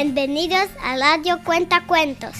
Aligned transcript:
Bienvenidos 0.00 0.68
a 0.80 0.96
Radio 0.96 1.40
Cuenta 1.44 1.84
Cuentos. 1.84 2.30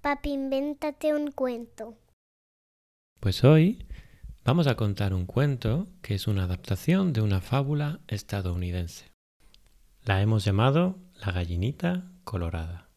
Papi, 0.00 0.30
invéntate 0.30 1.12
un 1.12 1.32
cuento. 1.32 1.98
Pues 3.20 3.44
hoy 3.44 3.86
vamos 4.42 4.66
a 4.66 4.74
contar 4.74 5.12
un 5.12 5.26
cuento 5.26 5.88
que 6.00 6.14
es 6.14 6.26
una 6.26 6.44
adaptación 6.44 7.12
de 7.12 7.20
una 7.20 7.42
fábula 7.42 8.00
estadounidense. 8.08 9.12
La 10.02 10.22
hemos 10.22 10.46
llamado 10.46 10.96
La 11.20 11.30
gallinita 11.30 12.10
colorada. 12.24 12.88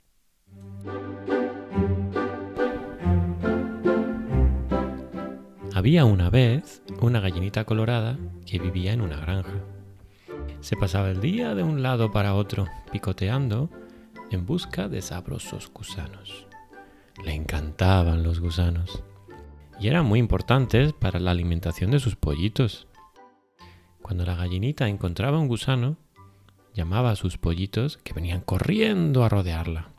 Había 5.75 6.06
una 6.06 6.29
vez 6.29 6.82
una 7.02 7.20
gallinita 7.20 7.65
colorada 7.65 8.18
que 8.46 8.60
vivía 8.60 8.93
en 8.93 9.02
una 9.02 9.18
granja. 9.18 9.61
Se 10.61 10.78
pasaba 10.78 11.10
el 11.10 11.20
día 11.20 11.54
de 11.54 11.64
un 11.64 11.83
lado 11.83 12.14
para 12.14 12.33
otro 12.33 12.66
picoteando 12.93 13.70
en 14.32 14.46
busca 14.46 14.88
de 14.88 15.02
sabrosos 15.02 15.69
gusanos. 15.74 16.47
Le 17.25 17.33
encantaban 17.33 18.24
los 18.24 18.39
gusanos 18.39 19.04
y 19.78 19.89
eran 19.89 20.06
muy 20.06 20.19
importantes 20.19 20.93
para 20.93 21.19
la 21.19 21.32
alimentación 21.32 21.92
de 21.92 22.00
sus 22.00 22.16
pollitos. 22.16 22.88
Cuando 24.02 24.25
la 24.25 24.36
gallinita 24.36 24.88
encontraba 24.88 25.39
un 25.39 25.50
gusano, 25.50 25.97
llamaba 26.74 27.11
a 27.11 27.18
sus 27.18 27.38
pollitos 27.38 27.97
que 27.97 28.14
venían 28.14 28.39
corriendo 28.39 29.25
a 29.25 29.30
rodearla. 29.30 29.89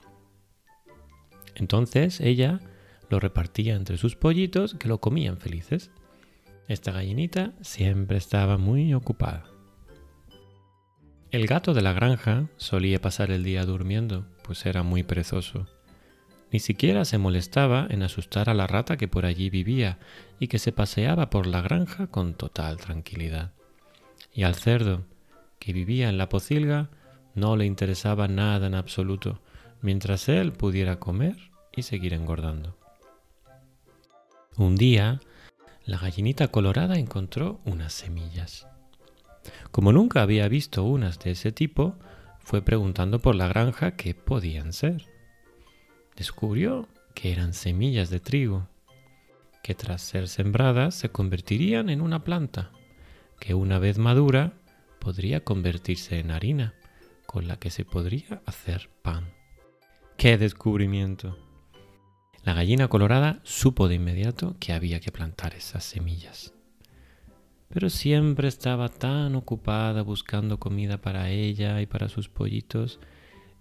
Entonces 1.54 2.22
ella 2.22 2.62
lo 3.08 3.20
repartía 3.20 3.74
entre 3.74 3.98
sus 3.98 4.16
pollitos 4.16 4.74
que 4.74 4.88
lo 4.88 5.00
comían 5.00 5.38
felices. 5.38 5.90
Esta 6.68 6.92
gallinita 6.92 7.52
siempre 7.60 8.16
estaba 8.16 8.58
muy 8.58 8.92
ocupada. 8.94 9.44
El 11.30 11.46
gato 11.46 11.74
de 11.74 11.82
la 11.82 11.92
granja 11.92 12.48
solía 12.56 13.00
pasar 13.00 13.30
el 13.30 13.44
día 13.44 13.64
durmiendo, 13.64 14.26
pues 14.42 14.64
era 14.64 14.82
muy 14.82 15.02
perezoso. 15.02 15.66
Ni 16.52 16.60
siquiera 16.60 17.04
se 17.04 17.18
molestaba 17.18 17.86
en 17.90 18.02
asustar 18.02 18.48
a 18.48 18.54
la 18.54 18.66
rata 18.66 18.96
que 18.96 19.08
por 19.08 19.26
allí 19.26 19.50
vivía 19.50 19.98
y 20.38 20.48
que 20.48 20.58
se 20.58 20.72
paseaba 20.72 21.28
por 21.28 21.46
la 21.46 21.60
granja 21.60 22.06
con 22.06 22.34
total 22.34 22.76
tranquilidad. 22.76 23.52
Y 24.32 24.44
al 24.44 24.54
cerdo, 24.54 25.04
que 25.58 25.72
vivía 25.72 26.08
en 26.08 26.18
la 26.18 26.28
pocilga, 26.28 26.88
no 27.34 27.56
le 27.56 27.66
interesaba 27.66 28.28
nada 28.28 28.68
en 28.68 28.74
absoluto, 28.74 29.40
mientras 29.82 30.28
él 30.28 30.52
pudiera 30.52 30.98
comer 30.98 31.36
y 31.74 31.82
seguir 31.82 32.14
engordando. 32.14 32.76
Un 34.56 34.76
día, 34.76 35.20
la 35.84 35.98
gallinita 35.98 36.48
colorada 36.48 36.98
encontró 36.98 37.60
unas 37.64 37.92
semillas. 37.92 38.66
Como 39.70 39.92
nunca 39.92 40.22
había 40.22 40.48
visto 40.48 40.84
unas 40.84 41.18
de 41.18 41.32
ese 41.32 41.52
tipo, 41.52 41.96
fue 42.40 42.62
preguntando 42.62 43.20
por 43.20 43.34
la 43.34 43.48
granja 43.48 43.96
qué 43.96 44.14
podían 44.14 44.72
ser 44.72 45.16
descubrió 46.16 46.88
que 47.14 47.30
eran 47.30 47.52
semillas 47.52 48.10
de 48.10 48.20
trigo, 48.20 48.68
que 49.62 49.74
tras 49.74 50.02
ser 50.02 50.28
sembradas 50.28 50.94
se 50.94 51.10
convertirían 51.10 51.90
en 51.90 52.00
una 52.00 52.24
planta, 52.24 52.72
que 53.38 53.54
una 53.54 53.78
vez 53.78 53.98
madura 53.98 54.54
podría 54.98 55.44
convertirse 55.44 56.18
en 56.18 56.30
harina, 56.30 56.74
con 57.26 57.46
la 57.46 57.58
que 57.58 57.70
se 57.70 57.84
podría 57.84 58.42
hacer 58.46 58.88
pan. 59.02 59.28
¡Qué 60.16 60.38
descubrimiento! 60.38 61.36
La 62.46 62.54
gallina 62.54 62.86
colorada 62.86 63.40
supo 63.42 63.88
de 63.88 63.96
inmediato 63.96 64.54
que 64.60 64.72
había 64.72 65.00
que 65.00 65.10
plantar 65.10 65.56
esas 65.56 65.82
semillas. 65.82 66.54
Pero 67.70 67.90
siempre 67.90 68.46
estaba 68.46 68.88
tan 68.88 69.34
ocupada 69.34 70.02
buscando 70.02 70.60
comida 70.60 70.98
para 70.98 71.28
ella 71.28 71.80
y 71.80 71.86
para 71.86 72.08
sus 72.08 72.28
pollitos 72.28 73.00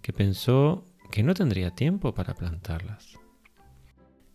que 0.02 0.12
pensó 0.12 0.84
que 1.10 1.24
no 1.24 1.34
tendría 1.34 1.72
tiempo 1.72 2.14
para 2.14 2.34
plantarlas. 2.34 3.18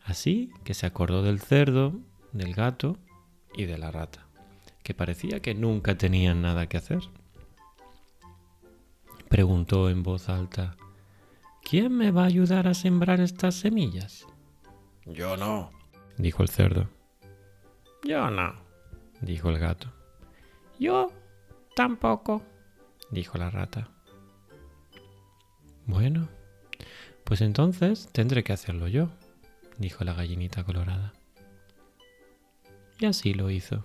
Así 0.03 0.51
que 0.65 0.73
se 0.73 0.85
acordó 0.85 1.23
del 1.23 1.39
cerdo, 1.39 2.01
del 2.33 2.53
gato 2.53 2.97
y 3.55 3.63
de 3.63 3.77
la 3.77 3.89
rata, 3.89 4.27
que 4.83 4.93
parecía 4.93 5.39
que 5.39 5.55
nunca 5.55 5.97
tenían 5.97 6.41
nada 6.41 6.67
que 6.67 6.75
hacer. 6.75 7.03
Preguntó 9.29 9.89
en 9.89 10.03
voz 10.03 10.27
alta, 10.27 10.75
¿quién 11.63 11.95
me 11.95 12.11
va 12.11 12.23
a 12.23 12.27
ayudar 12.27 12.67
a 12.67 12.73
sembrar 12.73 13.21
estas 13.21 13.55
semillas? 13.55 14.27
Yo 15.05 15.35
no, 15.37 15.71
dijo 16.17 16.43
el 16.43 16.49
cerdo. 16.49 16.87
Yo 18.03 18.29
no, 18.29 18.53
dijo 19.21 19.49
el 19.49 19.59
gato. 19.59 19.91
Yo 20.79 21.11
tampoco, 21.75 22.41
dijo 23.09 23.37
la 23.37 23.49
rata. 23.49 23.89
Bueno, 25.85 26.27
pues 27.23 27.41
entonces 27.41 28.09
tendré 28.11 28.43
que 28.43 28.53
hacerlo 28.53 28.87
yo, 28.87 29.09
dijo 29.77 30.03
la 30.03 30.13
gallinita 30.13 30.63
colorada. 30.63 31.13
Y 32.99 33.05
así 33.05 33.33
lo 33.33 33.49
hizo. 33.49 33.83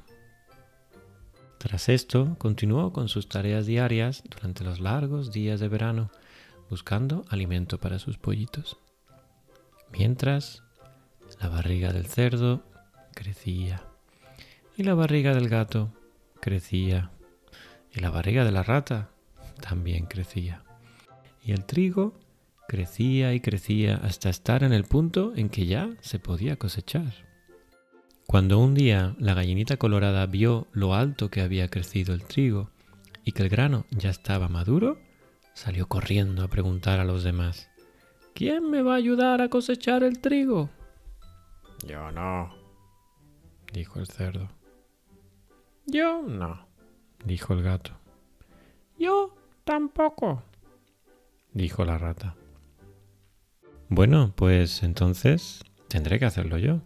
Tras 1.58 1.88
esto, 1.88 2.36
continuó 2.38 2.92
con 2.92 3.08
sus 3.08 3.28
tareas 3.28 3.66
diarias 3.66 4.22
durante 4.28 4.62
los 4.62 4.78
largos 4.78 5.32
días 5.32 5.58
de 5.58 5.68
verano, 5.68 6.10
buscando 6.68 7.24
alimento 7.30 7.78
para 7.78 7.98
sus 7.98 8.18
pollitos. 8.18 8.76
Mientras, 9.90 10.62
la 11.40 11.48
barriga 11.48 11.92
del 11.92 12.06
cerdo 12.06 12.62
crecía, 13.14 13.82
y 14.76 14.82
la 14.82 14.94
barriga 14.94 15.34
del 15.34 15.48
gato 15.48 15.92
crecía, 16.40 17.10
y 17.92 18.00
la 18.00 18.10
barriga 18.10 18.44
de 18.44 18.52
la 18.52 18.62
rata 18.62 19.10
también 19.60 20.06
crecía, 20.06 20.62
y 21.44 21.52
el 21.52 21.64
trigo 21.64 22.14
crecía 22.68 23.32
y 23.34 23.40
crecía 23.40 23.96
hasta 23.96 24.28
estar 24.28 24.62
en 24.64 24.72
el 24.72 24.84
punto 24.84 25.32
en 25.36 25.48
que 25.48 25.66
ya 25.66 25.90
se 26.00 26.18
podía 26.18 26.56
cosechar. 26.56 27.12
Cuando 28.26 28.58
un 28.58 28.74
día 28.74 29.14
la 29.18 29.34
gallinita 29.34 29.76
colorada 29.76 30.26
vio 30.26 30.66
lo 30.72 30.94
alto 30.94 31.30
que 31.30 31.42
había 31.42 31.68
crecido 31.68 32.12
el 32.12 32.24
trigo 32.24 32.70
y 33.24 33.32
que 33.32 33.42
el 33.42 33.48
grano 33.48 33.86
ya 33.90 34.10
estaba 34.10 34.48
maduro, 34.48 34.98
salió 35.54 35.86
corriendo 35.86 36.42
a 36.42 36.48
preguntar 36.48 36.98
a 36.98 37.04
los 37.04 37.22
demás, 37.22 37.70
¿Quién 38.34 38.68
me 38.70 38.82
va 38.82 38.92
a 38.92 38.96
ayudar 38.96 39.40
a 39.40 39.48
cosechar 39.48 40.02
el 40.02 40.18
trigo? 40.18 40.68
Yo 41.84 42.10
no, 42.12 42.54
dijo 43.72 43.98
el 43.98 44.06
cerdo. 44.06 44.48
Yo 45.86 46.22
no, 46.22 46.66
dijo 47.24 47.52
el 47.52 47.62
gato. 47.62 47.92
Yo 48.98 49.34
tampoco, 49.64 50.42
dijo 51.52 51.84
la 51.84 51.98
rata. 51.98 52.34
Bueno, 53.88 54.32
pues 54.34 54.82
entonces 54.82 55.62
tendré 55.88 56.18
que 56.18 56.24
hacerlo 56.24 56.58
yo, 56.58 56.80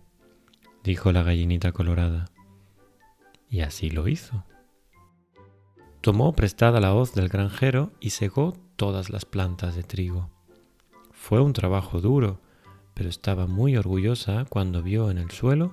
dijo 0.84 1.12
la 1.12 1.22
gallinita 1.22 1.72
colorada. 1.72 2.26
Y 3.48 3.60
así 3.60 3.90
lo 3.90 4.06
hizo. 4.06 4.44
Tomó 6.00 6.34
prestada 6.34 6.80
la 6.80 6.94
hoz 6.94 7.14
del 7.14 7.28
granjero 7.28 7.92
y 8.00 8.10
segó 8.10 8.54
todas 8.76 9.10
las 9.10 9.24
plantas 9.24 9.74
de 9.76 9.82
trigo. 9.82 10.30
Fue 11.10 11.40
un 11.40 11.52
trabajo 11.52 12.00
duro, 12.00 12.40
pero 13.00 13.08
estaba 13.08 13.46
muy 13.46 13.78
orgullosa 13.78 14.44
cuando 14.50 14.82
vio 14.82 15.10
en 15.10 15.16
el 15.16 15.30
suelo 15.30 15.72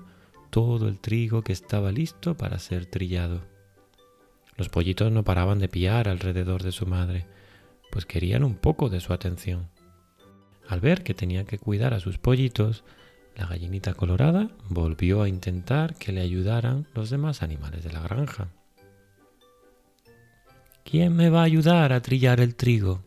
todo 0.49 0.88
el 0.88 0.97
trigo 0.97 1.41
que 1.41 1.51
estaba 1.51 1.91
listo 1.91 2.38
para 2.38 2.57
ser 2.57 2.85
trillado. 2.85 3.41
Los 4.55 4.69
pollitos 4.69 5.11
no 5.11 5.25
paraban 5.25 5.59
de 5.59 5.67
piar 5.67 6.07
alrededor 6.07 6.63
de 6.63 6.71
su 6.71 6.85
madre, 6.85 7.25
pues 7.91 8.05
querían 8.05 8.45
un 8.45 8.55
poco 8.55 8.88
de 8.88 9.01
su 9.01 9.11
atención. 9.11 9.67
Al 10.69 10.79
ver 10.79 11.03
que 11.03 11.13
tenía 11.13 11.43
que 11.43 11.59
cuidar 11.59 11.93
a 11.93 11.99
sus 11.99 12.17
pollitos, 12.17 12.85
la 13.35 13.45
gallinita 13.45 13.94
colorada 13.94 14.50
volvió 14.69 15.21
a 15.21 15.27
intentar 15.27 15.95
que 15.95 16.13
le 16.13 16.21
ayudaran 16.21 16.88
los 16.94 17.09
demás 17.09 17.44
animales 17.44 17.83
de 17.83 17.91
la 17.91 18.00
granja. 18.00 18.47
¿Quién 20.85 21.13
me 21.13 21.29
va 21.29 21.41
a 21.41 21.44
ayudar 21.44 21.91
a 21.91 22.01
trillar 22.01 22.39
el 22.39 22.56
trigo? 22.56 23.03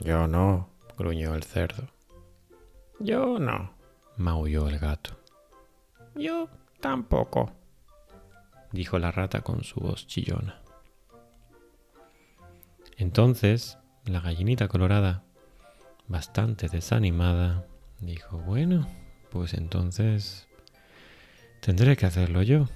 Yo 0.00 0.26
no, 0.26 0.70
gruñó 0.96 1.34
el 1.34 1.42
cerdo. 1.42 1.97
Yo 3.00 3.38
no, 3.38 3.72
maulló 4.16 4.68
el 4.68 4.78
gato. 4.78 5.16
Yo 6.16 6.48
tampoco, 6.80 7.52
dijo 8.72 8.98
la 8.98 9.12
rata 9.12 9.42
con 9.42 9.62
su 9.62 9.80
voz 9.80 10.06
chillona. 10.06 10.60
Entonces, 12.96 13.78
la 14.04 14.20
gallinita 14.20 14.66
colorada 14.66 15.22
bastante 16.08 16.68
desanimada, 16.68 17.66
dijo, 18.00 18.38
bueno, 18.38 18.88
pues 19.30 19.54
entonces 19.54 20.48
tendré 21.60 21.96
que 21.96 22.06
hacerlo 22.06 22.42
yo. 22.42 22.66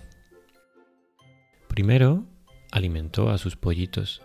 Primero 1.67 2.25
alimentó 2.71 3.31
a 3.31 3.39
sus 3.39 3.57
pollitos 3.57 4.23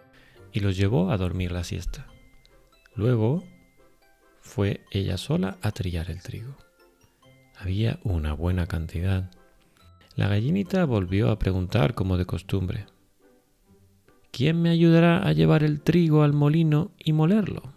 y 0.52 0.60
los 0.60 0.78
llevó 0.78 1.10
a 1.10 1.18
dormir 1.18 1.52
la 1.52 1.64
siesta. 1.64 2.06
Luego 2.94 3.44
fue 4.48 4.82
ella 4.90 5.18
sola 5.18 5.58
a 5.62 5.72
trillar 5.72 6.10
el 6.10 6.22
trigo. 6.24 6.56
Había 7.60 8.00
una 8.04 8.34
buena 8.34 8.66
cantidad 8.66 9.30
La 10.16 10.28
gallinita 10.28 10.86
volvió 10.86 11.30
a 11.30 11.38
preguntar 11.38 11.94
como 11.94 12.18
de 12.18 12.26
costumbre. 12.26 12.88
¿Quién 14.32 14.60
me 14.62 14.70
ayudará 14.70 15.28
a 15.28 15.34
llevar 15.34 15.64
el 15.64 15.82
trigo 15.82 16.24
al 16.24 16.34
molino 16.34 16.92
y 16.98 17.14
molerlo? 17.14 17.74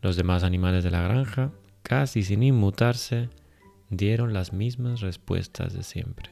Los 0.00 0.16
demás 0.16 0.42
animales 0.42 0.84
de 0.84 0.90
la 0.90 1.02
granja, 1.02 1.52
casi 1.82 2.22
sin 2.22 2.42
inmutarse, 2.42 3.28
dieron 3.90 4.32
las 4.32 4.52
mismas 4.52 5.00
respuestas 5.00 5.74
de 5.74 5.82
siempre. 5.82 6.30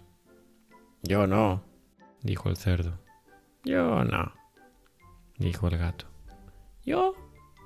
Yo 1.03 1.27
no, 1.27 1.63
dijo 2.23 2.49
el 2.49 2.57
cerdo. 2.57 2.99
Yo 3.65 4.05
no, 4.05 4.33
dijo 5.37 5.69
el 5.69 5.77
gato. 5.77 6.07
Yo 6.85 7.15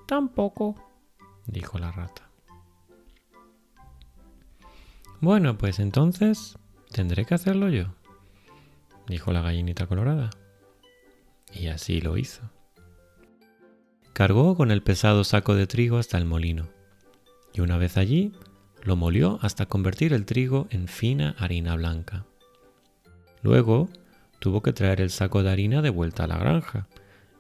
tampoco, 0.07 0.75
dijo 1.47 1.79
la 1.79 1.93
rata. 1.93 2.31
Bueno, 5.21 5.57
pues 5.57 5.79
entonces 5.79 6.59
tendré 6.91 7.25
que 7.25 7.35
hacerlo 7.35 7.71
yo, 7.71 7.95
dijo 9.09 9.33
la 9.33 9.41
gallinita 9.41 9.87
colorada. 9.87 10.31
Y 11.53 11.69
así 11.69 12.01
lo 12.01 12.17
hizo. 12.19 12.43
Cargó 14.13 14.57
con 14.57 14.71
el 14.71 14.83
pesado 14.83 15.25
saco 15.25 15.55
de 15.55 15.67
trigo 15.67 15.99
hasta 15.99 16.19
el 16.19 16.25
molino, 16.25 16.69
y 17.53 17.61
una 17.61 17.79
vez 17.79 17.97
allí, 17.97 18.33
lo 18.83 18.97
molió 18.97 19.39
hasta 19.41 19.67
convertir 19.67 20.13
el 20.13 20.27
trigo 20.27 20.67
en 20.71 20.89
fina 20.89 21.35
harina 21.39 21.75
blanca. 21.75 22.27
Luego 23.43 23.89
tuvo 24.41 24.63
que 24.63 24.73
traer 24.73 25.01
el 25.01 25.11
saco 25.11 25.43
de 25.43 25.51
harina 25.51 25.81
de 25.81 25.91
vuelta 25.91 26.25
a 26.25 26.27
la 26.27 26.39
granja, 26.39 26.87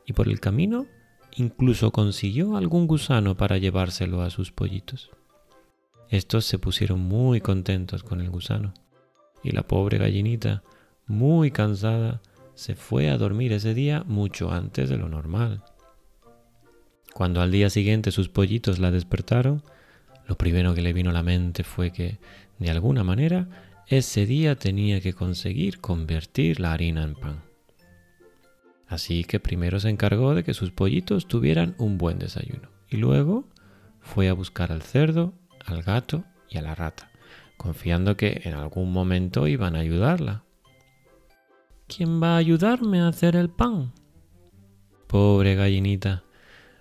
y 0.06 0.15
por 0.15 0.29
el 0.29 0.41
camino 0.41 0.87
incluso 1.36 1.90
consiguió 1.90 2.56
algún 2.56 2.86
gusano 2.86 3.36
para 3.36 3.58
llevárselo 3.58 4.22
a 4.22 4.31
sus 4.31 4.52
pollitos. 4.52 5.10
Estos 6.08 6.44
se 6.44 6.58
pusieron 6.58 7.00
muy 7.00 7.40
contentos 7.40 8.02
con 8.02 8.20
el 8.20 8.31
gusano, 8.31 8.75
y 9.42 9.50
la 9.50 9.62
pobre 9.66 9.98
gallinita, 9.98 10.62
muy 11.06 11.50
cansada, 11.50 12.20
se 12.54 12.75
fue 12.75 13.10
a 13.10 13.19
dormir 13.19 13.52
ese 13.52 13.75
día 13.75 14.04
mucho 14.06 14.50
antes 14.50 14.88
de 14.88 14.96
lo 14.96 15.08
normal. 15.08 15.64
Cuando 17.12 17.40
al 17.40 17.50
día 17.50 17.70
siguiente 17.70 18.10
sus 18.10 18.28
pollitos 18.28 18.78
la 18.78 18.90
despertaron, 18.90 19.62
lo 20.26 20.36
primero 20.36 20.75
que 20.75 20.82
le 20.82 20.92
vino 20.92 21.10
a 21.10 21.12
la 21.14 21.22
mente 21.22 21.64
fue 21.64 21.90
que, 21.90 22.19
de 22.58 22.70
alguna 22.70 23.04
manera, 23.04 23.48
ese 23.86 24.26
día 24.26 24.56
tenía 24.56 25.00
que 25.00 25.12
conseguir 25.12 25.81
convertir 25.81 26.60
la 26.60 26.72
harina 26.72 27.02
en 27.02 27.14
pan. 27.14 27.54
Así 28.86 29.25
que 29.25 29.40
primero 29.40 29.81
se 29.81 29.88
encargó 29.88 30.34
de 30.34 30.44
que 30.44 30.54
sus 30.54 30.70
pollitos 30.70 31.26
tuvieran 31.26 31.75
un 31.78 31.98
buen 31.98 32.19
desayuno 32.19 32.69
y 32.88 32.96
luego 32.96 33.48
fue 34.00 34.28
a 34.28 34.34
buscar 34.34 34.70
al 34.70 34.82
cerdo, 34.82 35.32
al 35.64 35.82
gato 35.82 36.25
y 36.48 36.58
a 36.58 36.62
la 36.62 36.75
rata, 36.75 37.10
confiando 37.56 38.16
que 38.16 38.42
en 38.44 38.54
algún 38.54 38.92
momento 38.92 39.48
iban 39.48 39.75
a 39.76 39.81
ayudarla. 39.81 40.44
¿Quién 41.86 42.22
va 42.22 42.34
a 42.34 42.38
ayudarme 42.38 43.00
a 43.00 43.08
hacer 43.08 43.36
el 43.36 43.50
pan? 43.50 43.92
Pobre 45.06 45.54
gallinita. 45.54 46.25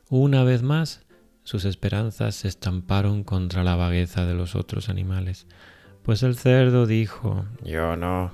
Una 0.10 0.44
vez 0.44 0.64
más, 0.64 1.06
sus 1.44 1.66
esperanzas 1.66 2.36
se 2.36 2.48
estamparon 2.48 3.24
contra 3.24 3.64
la 3.64 3.76
vagueza 3.76 4.26
de 4.26 4.34
los 4.34 4.56
otros 4.56 4.90
animales, 4.90 5.48
pues 6.04 6.24
el 6.24 6.36
cerdo 6.36 6.86
dijo 6.86 7.46
Yo 7.64 7.96
no. 7.96 8.32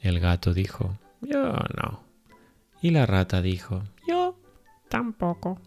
El 0.00 0.20
gato 0.20 0.54
dijo 0.54 0.98
Yo 1.20 1.52
no. 1.76 2.11
Y 2.82 2.90
la 2.90 3.06
rata 3.06 3.40
dijo 3.40 3.84
Yo 4.06 4.36
tampoco. 4.88 5.60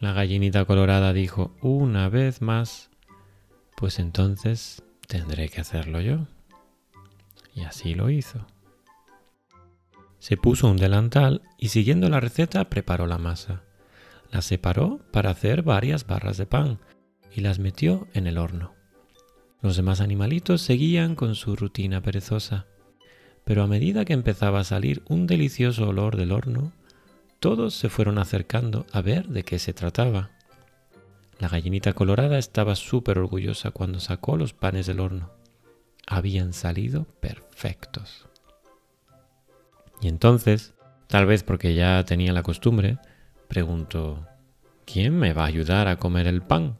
La 0.00 0.12
gallinita 0.12 0.64
colorada 0.64 1.12
dijo 1.12 1.54
una 1.62 2.08
vez 2.08 2.42
más 2.42 2.90
Pues 3.76 4.00
entonces 4.00 4.82
tendré 5.06 5.48
que 5.48 5.60
hacerlo 5.60 6.00
yo. 6.00 6.26
Y 7.54 7.62
así 7.62 7.94
lo 7.94 8.10
hizo. 8.10 8.44
Se 10.18 10.36
puso 10.36 10.68
un 10.68 10.76
delantal 10.76 11.42
y 11.56 11.68
siguiendo 11.68 12.08
la 12.08 12.18
receta 12.18 12.68
preparó 12.68 13.06
la 13.06 13.16
masa. 13.16 13.62
La 14.32 14.42
separó 14.42 14.98
para 15.12 15.30
hacer 15.30 15.62
varias 15.62 16.06
barras 16.06 16.36
de 16.36 16.46
pan 16.46 16.80
y 17.32 17.40
las 17.40 17.60
metió 17.60 18.08
en 18.12 18.26
el 18.26 18.38
horno. 18.38 18.74
Los 19.62 19.76
demás 19.76 20.00
animalitos 20.00 20.60
seguían 20.60 21.14
con 21.14 21.36
su 21.36 21.54
rutina 21.54 22.02
perezosa, 22.02 22.66
pero 23.46 23.62
a 23.62 23.68
medida 23.68 24.04
que 24.04 24.12
empezaba 24.12 24.58
a 24.58 24.64
salir 24.64 25.04
un 25.08 25.28
delicioso 25.28 25.88
olor 25.88 26.16
del 26.16 26.32
horno, 26.32 26.72
todos 27.38 27.74
se 27.74 27.88
fueron 27.88 28.18
acercando 28.18 28.84
a 28.92 29.00
ver 29.00 29.28
de 29.28 29.44
qué 29.44 29.60
se 29.60 29.72
trataba. 29.72 30.30
La 31.38 31.48
gallinita 31.48 31.92
colorada 31.92 32.38
estaba 32.38 32.74
súper 32.74 33.20
orgullosa 33.20 33.70
cuando 33.70 34.00
sacó 34.00 34.36
los 34.36 34.52
panes 34.52 34.86
del 34.86 34.98
horno 34.98 35.30
habían 36.08 36.52
salido 36.52 37.04
perfectos. 37.20 38.26
Y 40.00 40.08
entonces, 40.08 40.74
tal 41.06 41.26
vez 41.26 41.44
porque 41.44 41.74
ya 41.74 42.04
tenía 42.04 42.32
la 42.32 42.42
costumbre, 42.42 42.98
preguntó, 43.46 44.26
¿quién 44.84 45.16
me 45.16 45.32
va 45.32 45.44
a 45.44 45.46
ayudar 45.46 45.86
a 45.86 45.96
comer 45.96 46.26
el 46.26 46.42
pan? 46.42 46.78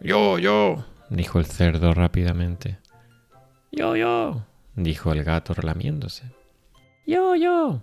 Yo, 0.00 0.38
yo, 0.38 0.84
dijo 1.10 1.38
el 1.38 1.46
cerdo 1.46 1.94
rápidamente. 1.94 2.78
Yo, 3.72 3.94
yo, 3.94 4.44
dijo 4.82 5.12
el 5.12 5.24
gato 5.24 5.54
relamiéndose. 5.54 6.24
Yo, 7.06 7.34
yo, 7.34 7.82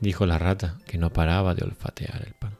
dijo 0.00 0.26
la 0.26 0.38
rata, 0.38 0.78
que 0.86 0.98
no 0.98 1.12
paraba 1.12 1.54
de 1.54 1.64
olfatear 1.64 2.24
el 2.26 2.34
pan. 2.34 2.56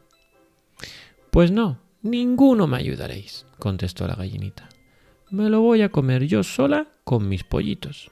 Pues 1.30 1.50
no, 1.50 1.78
ninguno 2.02 2.66
me 2.66 2.78
ayudaréis, 2.78 3.46
contestó 3.58 4.06
la 4.06 4.14
gallinita. 4.14 4.68
Me 5.30 5.50
lo 5.50 5.60
voy 5.60 5.82
a 5.82 5.90
comer 5.90 6.24
yo 6.24 6.42
sola 6.42 6.88
con 7.04 7.28
mis 7.28 7.44
pollitos. 7.44 8.10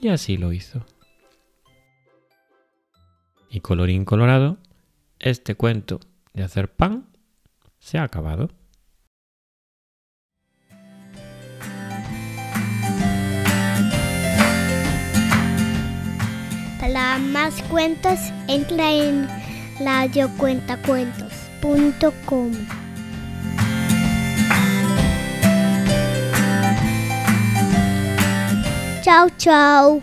Y 0.00 0.08
así 0.08 0.36
lo 0.36 0.52
hizo. 0.52 0.84
Y 3.50 3.60
colorín 3.60 4.04
colorado, 4.04 4.58
este 5.18 5.54
cuento 5.54 6.00
de 6.34 6.44
hacer 6.44 6.70
pan 6.70 7.08
se 7.78 7.98
ha 7.98 8.02
acabado. 8.02 8.50
Más 17.18 17.60
cuentos, 17.62 18.18
entra 18.46 18.92
en 18.92 19.26
radiocuentacuentos.com. 19.80 22.52
Chao, 29.02 29.28
chao. 29.38 30.02